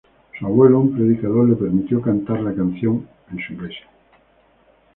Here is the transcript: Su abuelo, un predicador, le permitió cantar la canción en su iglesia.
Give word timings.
Su 0.39 0.45
abuelo, 0.47 0.79
un 0.79 0.95
predicador, 0.97 1.47
le 1.47 1.55
permitió 1.55 2.01
cantar 2.01 2.41
la 2.41 2.55
canción 2.55 3.07
en 3.31 3.37
su 3.37 3.53
iglesia. 3.53 3.85